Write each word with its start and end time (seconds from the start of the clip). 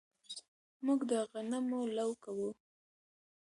موږ 0.85 0.99
د 1.09 1.11
غنمو 1.31 1.81
لو 1.97 2.09
کوو 2.23 2.49